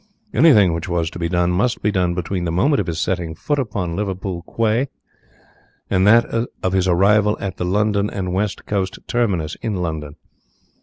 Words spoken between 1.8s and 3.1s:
be done between the moment of his